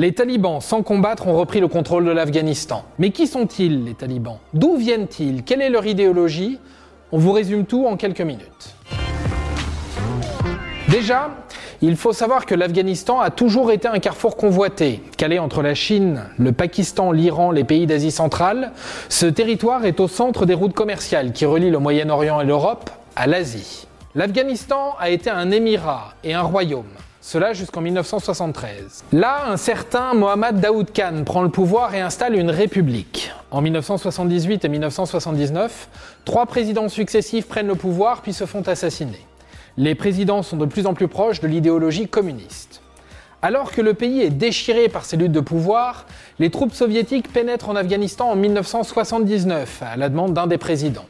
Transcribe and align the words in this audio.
Les 0.00 0.12
talibans, 0.12 0.60
sans 0.60 0.84
combattre, 0.84 1.26
ont 1.26 1.36
repris 1.36 1.58
le 1.58 1.66
contrôle 1.66 2.04
de 2.04 2.12
l'Afghanistan. 2.12 2.84
Mais 3.00 3.10
qui 3.10 3.26
sont-ils, 3.26 3.82
les 3.82 3.94
talibans? 3.94 4.38
D'où 4.54 4.76
viennent-ils? 4.76 5.42
Quelle 5.42 5.60
est 5.60 5.70
leur 5.70 5.86
idéologie? 5.86 6.60
On 7.10 7.18
vous 7.18 7.32
résume 7.32 7.64
tout 7.64 7.84
en 7.84 7.96
quelques 7.96 8.20
minutes. 8.20 8.76
Déjà, 10.86 11.30
il 11.82 11.96
faut 11.96 12.12
savoir 12.12 12.46
que 12.46 12.54
l'Afghanistan 12.54 13.18
a 13.18 13.30
toujours 13.30 13.72
été 13.72 13.88
un 13.88 13.98
carrefour 13.98 14.36
convoité. 14.36 15.02
Calé 15.16 15.40
entre 15.40 15.62
la 15.62 15.74
Chine, 15.74 16.22
le 16.38 16.52
Pakistan, 16.52 17.10
l'Iran, 17.10 17.50
les 17.50 17.64
pays 17.64 17.88
d'Asie 17.88 18.12
centrale, 18.12 18.70
ce 19.08 19.26
territoire 19.26 19.84
est 19.84 19.98
au 19.98 20.06
centre 20.06 20.46
des 20.46 20.54
routes 20.54 20.74
commerciales 20.74 21.32
qui 21.32 21.44
relient 21.44 21.72
le 21.72 21.80
Moyen-Orient 21.80 22.40
et 22.40 22.44
l'Europe 22.44 22.88
à 23.16 23.26
l'Asie. 23.26 23.88
L'Afghanistan 24.14 24.94
a 25.00 25.10
été 25.10 25.28
un 25.28 25.50
émirat 25.50 26.14
et 26.22 26.34
un 26.34 26.42
royaume. 26.42 26.86
Cela 27.30 27.52
jusqu'en 27.52 27.82
1973. 27.82 29.04
Là, 29.12 29.50
un 29.50 29.58
certain 29.58 30.14
Mohammad 30.14 30.62
Daoud 30.62 30.90
Khan 30.94 31.24
prend 31.26 31.42
le 31.42 31.50
pouvoir 31.50 31.94
et 31.94 32.00
installe 32.00 32.34
une 32.34 32.48
république. 32.48 33.30
En 33.50 33.60
1978 33.60 34.64
et 34.64 34.68
1979, 34.70 35.90
trois 36.24 36.46
présidents 36.46 36.88
successifs 36.88 37.46
prennent 37.46 37.66
le 37.66 37.74
pouvoir 37.74 38.22
puis 38.22 38.32
se 38.32 38.46
font 38.46 38.62
assassiner. 38.62 39.20
Les 39.76 39.94
présidents 39.94 40.42
sont 40.42 40.56
de 40.56 40.64
plus 40.64 40.86
en 40.86 40.94
plus 40.94 41.06
proches 41.06 41.40
de 41.40 41.48
l'idéologie 41.48 42.08
communiste. 42.08 42.80
Alors 43.42 43.72
que 43.72 43.82
le 43.82 43.92
pays 43.92 44.22
est 44.22 44.30
déchiré 44.30 44.88
par 44.88 45.04
ces 45.04 45.18
luttes 45.18 45.30
de 45.30 45.40
pouvoir, 45.40 46.06
les 46.38 46.48
troupes 46.48 46.72
soviétiques 46.72 47.30
pénètrent 47.30 47.68
en 47.68 47.76
Afghanistan 47.76 48.30
en 48.30 48.36
1979 48.36 49.82
à 49.82 49.96
la 49.98 50.08
demande 50.08 50.32
d'un 50.32 50.46
des 50.46 50.56
présidents. 50.56 51.04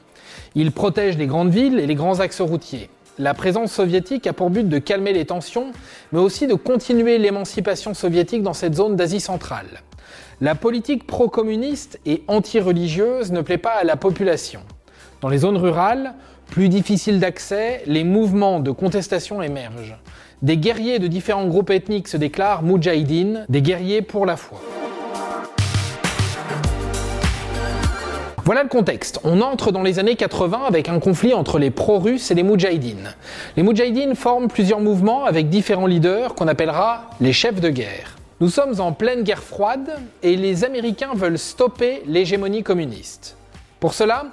Ils 0.57 0.73
protègent 0.73 1.17
les 1.17 1.29
grandes 1.29 1.51
villes 1.51 1.79
et 1.79 1.87
les 1.87 1.95
grands 1.95 2.19
axes 2.19 2.41
routiers. 2.41 2.91
La 3.21 3.35
présence 3.35 3.73
soviétique 3.73 4.29
a 4.29 4.33
pour 4.33 4.49
but 4.49 4.69
de 4.69 4.79
calmer 4.79 5.13
les 5.13 5.25
tensions, 5.25 5.73
mais 6.13 6.21
aussi 6.21 6.47
de 6.47 6.55
continuer 6.55 7.19
l'émancipation 7.19 7.93
soviétique 7.93 8.45
dans 8.45 8.53
cette 8.53 8.77
zone 8.77 8.95
d'Asie 8.95 9.19
centrale. 9.19 9.83
La 10.41 10.55
politique 10.55 11.05
pro-communiste 11.05 11.99
et 12.07 12.23
anti-religieuse 12.29 13.33
ne 13.33 13.41
plaît 13.41 13.59
pas 13.59 13.73
à 13.73 13.83
la 13.83 13.97
population. 13.97 14.61
Dans 15.21 15.29
les 15.29 15.39
zones 15.39 15.57
rurales, 15.57 16.15
plus 16.47 16.69
difficiles 16.69 17.19
d'accès, 17.19 17.83
les 17.87 18.05
mouvements 18.05 18.61
de 18.61 18.71
contestation 18.71 19.43
émergent. 19.43 19.99
Des 20.43 20.57
guerriers 20.57 21.01
de 21.01 21.09
différents 21.09 21.49
groupes 21.49 21.71
ethniques 21.71 22.07
se 22.07 22.17
déclarent 22.17 22.63
Moudjahidines, 22.63 23.47
des 23.49 23.63
guerriers 23.63 24.03
pour 24.03 24.27
la 24.27 24.37
foi. 24.37 24.61
Voilà 28.49 28.63
le 28.63 28.71
contexte. 28.71 29.21
On 29.25 29.43
entre 29.43 29.73
dans 29.73 29.83
les 29.83 29.99
années 29.99 30.17
80 30.17 30.63
avec 30.67 30.89
un 30.89 31.01
conflit 31.01 31.35
entre 31.35 31.59
les 31.59 31.71
pro-russes 31.71 32.31
et 32.31 32.35
les 32.35 32.43
Moudjahidines. 32.43 33.15
Les 33.59 33.63
Moudjahidines 33.63 34.15
forment 34.15 34.49
plusieurs 34.49 34.81
mouvements 34.81 35.27
avec 35.27 35.51
différents 35.51 35.85
leaders 35.85 36.35
qu'on 36.35 36.49
appellera 36.49 37.11
les 37.21 37.35
chefs 37.35 37.61
de 37.61 37.69
guerre. 37.69 38.17
Nous 38.41 38.49
sommes 38.49 38.81
en 38.81 38.93
pleine 38.93 39.23
guerre 39.23 39.43
froide 39.43 39.91
et 40.23 40.35
les 40.37 40.65
Américains 40.65 41.13
veulent 41.15 41.39
stopper 41.39 42.03
l'hégémonie 42.07 42.63
communiste. 42.63 43.37
Pour 43.81 43.93
cela, 43.93 44.25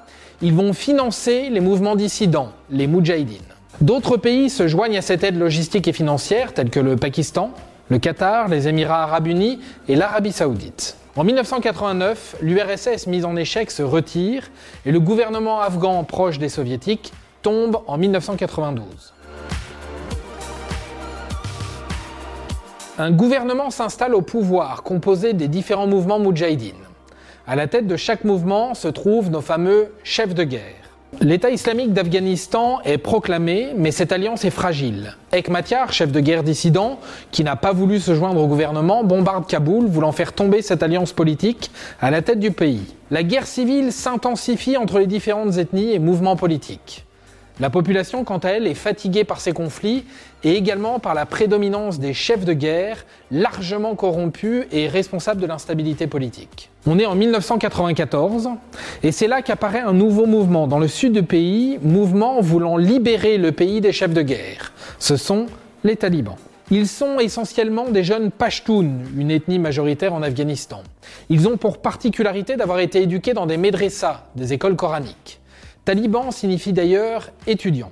ils 0.41 0.53
vont 0.53 0.71
financer 0.71 1.49
les 1.49 1.59
mouvements 1.59 1.97
dissidents, 1.97 2.53
les 2.69 2.87
Moudjahidines. 2.87 3.41
D'autres 3.81 4.15
pays 4.15 4.49
se 4.49 4.69
joignent 4.69 4.97
à 4.97 5.01
cette 5.01 5.25
aide 5.25 5.37
logistique 5.37 5.89
et 5.89 5.93
financière, 5.93 6.53
tels 6.53 6.69
que 6.69 6.79
le 6.79 6.95
Pakistan, 6.95 7.51
le 7.89 7.97
Qatar, 7.97 8.47
les 8.47 8.69
Émirats 8.69 9.03
arabes 9.03 9.27
unis 9.27 9.59
et 9.89 9.97
l'Arabie 9.97 10.31
saoudite. 10.31 10.95
En 11.17 11.23
1989, 11.23 12.35
l'URSS 12.41 13.07
mise 13.07 13.23
en 13.23 13.37
échec 13.37 13.71
se 13.71 13.81
retire 13.81 14.51
et 14.85 14.91
le 14.91 14.99
gouvernement 14.99 15.61
afghan 15.61 16.03
proche 16.03 16.39
des 16.39 16.49
soviétiques 16.49 17.13
tombe 17.41 17.77
en 17.87 17.97
1992. 17.97 19.13
Un 22.97 23.11
gouvernement 23.11 23.69
s'installe 23.69 24.13
au 24.13 24.21
pouvoir 24.21 24.83
composé 24.83 25.31
des 25.31 25.47
différents 25.47 25.87
mouvements 25.87 26.19
moudjahidines. 26.19 26.73
À 27.47 27.55
la 27.55 27.67
tête 27.67 27.87
de 27.87 27.95
chaque 27.95 28.25
mouvement 28.25 28.73
se 28.73 28.89
trouvent 28.89 29.29
nos 29.29 29.39
fameux 29.39 29.93
chefs 30.03 30.35
de 30.35 30.43
guerre. 30.43 30.84
L'État 31.21 31.49
islamique 31.49 31.93
d'Afghanistan 31.93 32.81
est 32.83 32.97
proclamé, 32.97 33.73
mais 33.75 33.91
cette 33.91 34.11
alliance 34.11 34.43
est 34.43 34.49
fragile. 34.49 35.15
Ekmatyar, 35.31 35.93
chef 35.93 36.11
de 36.11 36.19
guerre 36.19 36.43
dissident, 36.43 36.99
qui 37.31 37.43
n'a 37.43 37.55
pas 37.55 37.71
voulu 37.71 37.99
se 37.99 38.13
joindre 38.13 38.41
au 38.41 38.47
gouvernement, 38.47 39.03
bombarde 39.03 39.47
Kaboul, 39.47 39.87
voulant 39.87 40.11
faire 40.11 40.33
tomber 40.33 40.61
cette 40.61 40.83
alliance 40.83 41.13
politique 41.13 41.71
à 42.01 42.11
la 42.11 42.21
tête 42.21 42.39
du 42.39 42.51
pays. 42.51 42.81
La 43.11 43.23
guerre 43.23 43.47
civile 43.47 43.91
s'intensifie 43.91 44.77
entre 44.77 44.99
les 44.99 45.07
différentes 45.07 45.57
ethnies 45.57 45.93
et 45.93 45.99
mouvements 45.99 46.35
politiques. 46.35 47.05
La 47.59 47.69
population, 47.69 48.25
quant 48.25 48.39
à 48.39 48.49
elle, 48.49 48.67
est 48.67 48.73
fatiguée 48.73 49.23
par 49.23 49.39
ces 49.39 49.53
conflits 49.53 50.03
et 50.43 50.55
également 50.55 50.99
par 50.99 51.13
la 51.13 51.25
prédominance 51.25 51.99
des 51.99 52.13
chefs 52.13 52.43
de 52.43 52.53
guerre, 52.53 53.05
largement 53.31 53.95
corrompus 53.95 54.65
et 54.71 54.89
responsables 54.89 55.41
de 55.41 55.47
l'instabilité 55.47 56.07
politique. 56.07 56.69
On 56.87 56.99
est 56.99 57.05
en 57.07 57.15
1994 57.15 58.49
et 59.01 59.11
c'est 59.11 59.27
là 59.27 59.41
qu'apparaît 59.41 59.79
un 59.79 59.93
nouveau 59.93 60.27
mouvement 60.27 60.67
dans 60.67 60.77
le 60.77 60.87
sud 60.87 61.13
du 61.13 61.23
pays, 61.23 61.79
mouvement 61.81 62.41
voulant 62.41 62.77
libérer 62.77 63.39
le 63.39 63.51
pays 63.51 63.81
des 63.81 63.91
chefs 63.91 64.13
de 64.13 64.21
guerre. 64.21 64.71
Ce 64.99 65.17
sont 65.17 65.47
les 65.83 65.95
talibans. 65.95 66.35
Ils 66.69 66.87
sont 66.87 67.19
essentiellement 67.19 67.89
des 67.89 68.03
jeunes 68.03 68.29
Pashtuns, 68.29 68.99
une 69.17 69.31
ethnie 69.31 69.57
majoritaire 69.57 70.13
en 70.13 70.21
Afghanistan. 70.21 70.83
Ils 71.29 71.47
ont 71.47 71.57
pour 71.57 71.79
particularité 71.79 72.55
d'avoir 72.55 72.79
été 72.79 73.01
éduqués 73.01 73.33
dans 73.33 73.47
des 73.47 73.57
médressas, 73.57 74.23
des 74.35 74.53
écoles 74.53 74.75
coraniques. 74.75 75.39
Taliban 75.85 76.29
signifie 76.29 76.73
d'ailleurs 76.73 77.31
étudiant. 77.47 77.91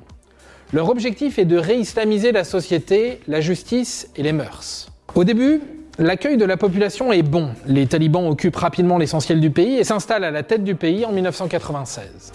Leur 0.71 0.89
objectif 0.89 1.39
est 1.39 1.45
de 1.45 1.57
réislamiser 1.57 2.31
la 2.31 2.43
société, 2.43 3.21
la 3.27 3.41
justice 3.41 4.09
et 4.15 4.23
les 4.23 4.33
mœurs. 4.33 4.89
Au 5.15 5.23
début, 5.23 5.61
l'accueil 5.97 6.37
de 6.37 6.45
la 6.45 6.57
population 6.57 7.11
est 7.11 7.23
bon. 7.23 7.49
Les 7.65 7.87
talibans 7.87 8.27
occupent 8.27 8.55
rapidement 8.55 8.97
l'essentiel 8.97 9.39
du 9.39 9.49
pays 9.49 9.77
et 9.77 9.83
s'installent 9.83 10.23
à 10.23 10.31
la 10.31 10.43
tête 10.43 10.63
du 10.63 10.75
pays 10.75 11.05
en 11.05 11.11
1996. 11.11 12.31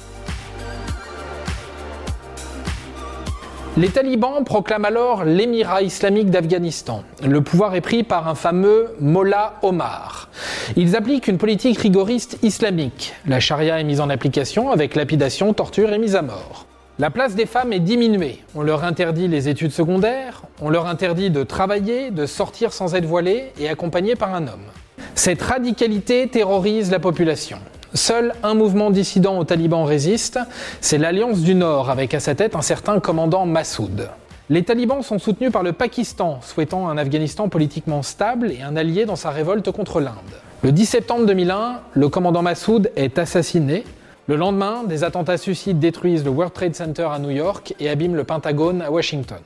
Les 3.77 3.91
talibans 3.91 4.43
proclament 4.45 4.87
alors 4.87 5.25
l'émirat 5.25 5.83
islamique 5.83 6.31
d'Afghanistan. 6.31 7.05
Le 7.25 7.41
pouvoir 7.43 7.77
est 7.77 7.81
pris 7.81 8.03
par 8.03 8.27
un 8.27 8.35
fameux 8.35 8.89
Mollah 8.99 9.55
Omar. 9.63 10.31
Ils 10.77 10.97
appliquent 10.97 11.29
une 11.29 11.39
politique 11.39 11.79
rigoriste 11.79 12.39
islamique. 12.43 13.15
La 13.27 13.39
charia 13.39 13.79
est 13.79 13.85
mise 13.85 14.01
en 14.01 14.11
application 14.11 14.73
avec 14.73 14.97
lapidation, 14.97 15.53
torture 15.53 15.93
et 15.93 15.99
mise 15.99 16.17
à 16.17 16.23
mort. 16.23 16.68
La 17.01 17.11
place 17.11 17.37
des 17.37 17.47
femmes 17.47 17.73
est 17.73 17.79
diminuée. 17.79 18.43
On 18.57 18.63
leur 18.63 18.83
interdit 18.83 19.29
les 19.29 19.49
études 19.49 19.71
secondaires, 19.71 20.43
on 20.61 20.69
leur 20.69 20.89
interdit 20.89 21.31
de 21.31 21.45
travailler, 21.45 22.11
de 22.11 22.27
sortir 22.27 22.73
sans 22.73 22.97
être 22.97 23.05
voilées 23.05 23.53
et 23.61 23.69
accompagnées 23.69 24.17
par 24.17 24.35
un 24.35 24.49
homme. 24.49 24.67
Cette 25.15 25.41
radicalité 25.41 26.27
terrorise 26.27 26.91
la 26.91 26.99
population. 26.99 27.59
Seul 27.95 28.33
un 28.43 28.55
mouvement 28.55 28.91
dissident 28.91 29.39
aux 29.39 29.45
talibans 29.45 29.85
résiste, 29.85 30.41
c'est 30.81 30.99
l'Alliance 30.99 31.43
du 31.43 31.55
Nord 31.55 31.89
avec 31.89 32.15
à 32.15 32.21
sa 32.21 32.35
tête 32.35 32.57
un 32.57 32.63
certain 32.63 32.99
commandant 32.99 33.47
Massoud. 33.47 34.11
Les 34.51 34.65
talibans 34.65 35.03
sont 35.03 35.21
soutenus 35.21 35.53
par 35.53 35.63
le 35.63 35.73
Pakistan, 35.73 36.41
souhaitant 36.43 36.89
un 36.89 36.99
Afghanistan 36.99 37.49
politiquement 37.49 38.03
stable 38.03 38.51
et 38.51 38.63
un 38.63 38.75
allié 38.75 39.05
dans 39.05 39.15
sa 39.15 39.31
révolte 39.31 39.71
contre 39.71 40.01
l'Inde. 40.01 40.17
Le 40.65 40.73
10 40.73 40.87
septembre 40.87 41.27
2001, 41.27 41.81
le 41.93 42.09
commandant 42.09 42.43
Massoud 42.43 42.91
est 42.97 43.21
assassiné. 43.21 43.85
Le 44.29 44.37
lendemain, 44.37 44.85
des 44.85 45.05
attentats 45.05 45.39
suicides 45.39 45.79
détruisent 45.79 46.23
le 46.23 46.29
World 46.29 46.53
Trade 46.53 46.75
Center 46.75 47.09
à 47.11 47.19
New 47.19 47.31
York 47.31 47.75
et 47.81 47.89
abîment 47.89 48.15
le 48.15 48.25
Pentagone 48.25 48.83
à 48.83 48.91
Washington. 48.91 49.39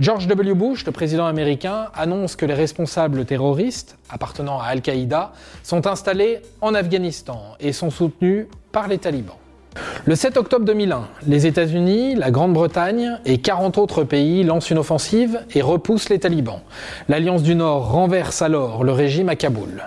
George 0.00 0.26
W. 0.26 0.54
Bush, 0.54 0.84
le 0.84 0.90
président 0.90 1.24
américain, 1.24 1.86
annonce 1.94 2.34
que 2.34 2.44
les 2.44 2.54
responsables 2.54 3.24
terroristes 3.24 3.96
appartenant 4.10 4.58
à 4.58 4.64
Al-Qaïda 4.64 5.30
sont 5.62 5.86
installés 5.86 6.40
en 6.60 6.74
Afghanistan 6.74 7.54
et 7.60 7.72
sont 7.72 7.90
soutenus 7.90 8.48
par 8.72 8.88
les 8.88 8.98
talibans. 8.98 9.36
Le 10.04 10.16
7 10.16 10.36
octobre 10.36 10.64
2001, 10.64 11.06
les 11.28 11.46
États-Unis, 11.46 12.16
la 12.16 12.32
Grande-Bretagne 12.32 13.20
et 13.24 13.38
40 13.38 13.78
autres 13.78 14.02
pays 14.02 14.42
lancent 14.42 14.70
une 14.70 14.78
offensive 14.78 15.46
et 15.54 15.62
repoussent 15.62 16.08
les 16.08 16.18
talibans. 16.18 16.62
L'Alliance 17.08 17.44
du 17.44 17.54
Nord 17.54 17.92
renverse 17.92 18.42
alors 18.42 18.82
le 18.82 18.90
régime 18.90 19.28
à 19.28 19.36
Kaboul. 19.36 19.84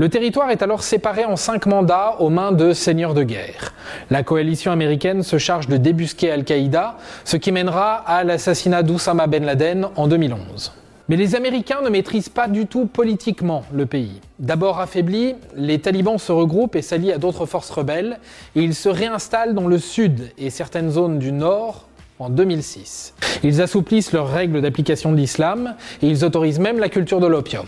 Le 0.00 0.08
territoire 0.08 0.50
est 0.50 0.62
alors 0.62 0.84
séparé 0.84 1.24
en 1.24 1.34
cinq 1.34 1.66
mandats 1.66 2.14
aux 2.20 2.30
mains 2.30 2.52
de 2.52 2.72
seigneurs 2.72 3.14
de 3.14 3.24
guerre. 3.24 3.74
La 4.10 4.22
coalition 4.22 4.70
américaine 4.70 5.24
se 5.24 5.38
charge 5.38 5.66
de 5.66 5.76
débusquer 5.76 6.30
Al-Qaïda, 6.30 6.98
ce 7.24 7.36
qui 7.36 7.50
mènera 7.50 7.94
à 7.94 8.22
l'assassinat 8.22 8.84
d'Oussama 8.84 9.26
Ben 9.26 9.44
Laden 9.44 9.88
en 9.96 10.06
2011. 10.06 10.72
Mais 11.08 11.16
les 11.16 11.34
Américains 11.34 11.80
ne 11.82 11.88
maîtrisent 11.88 12.28
pas 12.28 12.46
du 12.46 12.66
tout 12.66 12.86
politiquement 12.86 13.64
le 13.72 13.86
pays. 13.86 14.20
D'abord 14.38 14.78
affaiblis, 14.78 15.34
les 15.56 15.80
talibans 15.80 16.18
se 16.18 16.30
regroupent 16.30 16.76
et 16.76 16.82
s'allient 16.82 17.12
à 17.12 17.18
d'autres 17.18 17.46
forces 17.46 17.70
rebelles, 17.70 18.20
et 18.54 18.62
ils 18.62 18.76
se 18.76 18.88
réinstallent 18.88 19.54
dans 19.56 19.66
le 19.66 19.78
sud 19.78 20.30
et 20.38 20.50
certaines 20.50 20.90
zones 20.90 21.18
du 21.18 21.32
nord 21.32 21.88
en 22.20 22.30
2006. 22.30 23.14
Ils 23.42 23.60
assouplissent 23.60 24.12
leurs 24.12 24.30
règles 24.30 24.60
d'application 24.60 25.10
de 25.10 25.16
l'islam 25.16 25.74
et 26.02 26.06
ils 26.06 26.24
autorisent 26.24 26.60
même 26.60 26.78
la 26.78 26.88
culture 26.88 27.18
de 27.18 27.26
l'opium. 27.26 27.66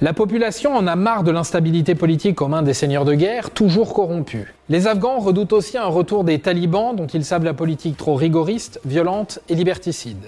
La 0.00 0.12
population 0.12 0.74
en 0.74 0.86
a 0.86 0.96
marre 0.96 1.24
de 1.24 1.30
l'instabilité 1.30 1.94
politique 1.94 2.40
aux 2.40 2.48
mains 2.48 2.62
des 2.62 2.74
seigneurs 2.74 3.04
de 3.04 3.14
guerre, 3.14 3.50
toujours 3.50 3.94
corrompus. 3.94 4.46
Les 4.68 4.86
Afghans 4.86 5.18
redoutent 5.18 5.52
aussi 5.52 5.78
un 5.78 5.86
retour 5.86 6.24
des 6.24 6.38
talibans 6.38 6.94
dont 6.94 7.06
ils 7.06 7.24
savent 7.24 7.44
la 7.44 7.54
politique 7.54 7.96
trop 7.96 8.14
rigoriste, 8.14 8.80
violente 8.84 9.40
et 9.48 9.54
liberticide. 9.54 10.26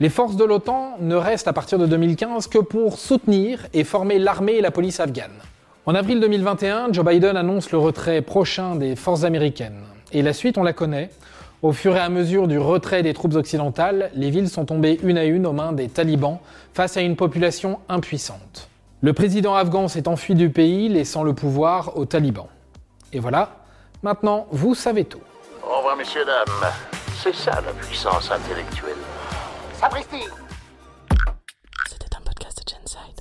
Les 0.00 0.08
forces 0.08 0.36
de 0.36 0.44
l'OTAN 0.44 0.96
ne 1.00 1.14
restent 1.14 1.48
à 1.48 1.52
partir 1.52 1.78
de 1.78 1.86
2015 1.86 2.48
que 2.48 2.58
pour 2.58 2.98
soutenir 2.98 3.66
et 3.72 3.84
former 3.84 4.18
l'armée 4.18 4.54
et 4.54 4.60
la 4.60 4.72
police 4.72 4.98
afghane. 4.98 5.30
En 5.86 5.94
avril 5.94 6.18
2021, 6.18 6.92
Joe 6.92 7.04
Biden 7.04 7.36
annonce 7.36 7.70
le 7.70 7.78
retrait 7.78 8.22
prochain 8.22 8.74
des 8.74 8.96
forces 8.96 9.24
américaines. 9.24 9.82
Et 10.12 10.22
la 10.22 10.32
suite, 10.32 10.58
on 10.58 10.62
la 10.62 10.72
connaît. 10.72 11.10
Au 11.62 11.72
fur 11.72 11.96
et 11.96 12.00
à 12.00 12.08
mesure 12.08 12.48
du 12.48 12.58
retrait 12.58 13.02
des 13.02 13.14
troupes 13.14 13.34
occidentales, 13.34 14.10
les 14.14 14.30
villes 14.30 14.48
sont 14.48 14.64
tombées 14.64 14.98
une 15.02 15.16
à 15.16 15.24
une 15.24 15.46
aux 15.46 15.52
mains 15.52 15.72
des 15.72 15.88
talibans 15.88 16.38
face 16.72 16.96
à 16.96 17.00
une 17.00 17.16
population 17.16 17.78
impuissante. 17.88 18.68
Le 19.04 19.12
président 19.12 19.54
afghan 19.54 19.86
s'est 19.86 20.08
enfui 20.08 20.34
du 20.34 20.48
pays, 20.48 20.88
laissant 20.88 21.24
le 21.24 21.34
pouvoir 21.34 21.98
aux 21.98 22.06
talibans. 22.06 22.48
Et 23.12 23.18
voilà, 23.18 23.66
maintenant 24.02 24.46
vous 24.50 24.74
savez 24.74 25.04
tout. 25.04 25.20
Au 25.62 25.76
revoir, 25.76 25.94
messieurs, 25.94 26.24
dames. 26.24 26.72
C'est 27.22 27.34
ça 27.34 27.60
la 27.60 27.72
puissance 27.74 28.30
intellectuelle. 28.30 28.96
Sapristi 29.78 30.22
C'était 31.86 32.16
un 32.16 32.20
podcast 32.22 32.62
de 32.66 32.72
Genside. 32.72 33.20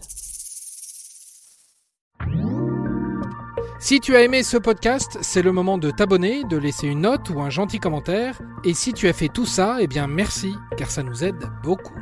Si 3.81 3.99
tu 3.99 4.15
as 4.15 4.21
aimé 4.21 4.41
ce 4.43 4.55
podcast, 4.55 5.17
c'est 5.19 5.41
le 5.41 5.51
moment 5.51 5.77
de 5.77 5.91
t'abonner, 5.91 6.45
de 6.45 6.55
laisser 6.55 6.87
une 6.87 7.01
note 7.01 7.29
ou 7.29 7.41
un 7.41 7.49
gentil 7.49 7.79
commentaire. 7.79 8.41
Et 8.63 8.73
si 8.73 8.93
tu 8.93 9.09
as 9.09 9.13
fait 9.13 9.27
tout 9.27 9.45
ça, 9.45 9.79
eh 9.81 9.87
bien 9.87 10.07
merci, 10.07 10.55
car 10.77 10.89
ça 10.89 11.03
nous 11.03 11.25
aide 11.25 11.43
beaucoup. 11.61 11.99